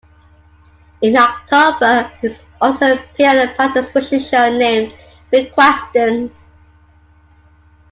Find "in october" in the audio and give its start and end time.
1.03-2.09